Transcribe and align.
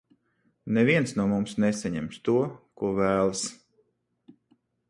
Neviens 0.77 1.13
no 1.19 1.25
mums 1.33 1.53
nesaņems 1.65 2.19
to, 2.29 2.37
ko 2.83 2.91
vēlas! 3.01 3.45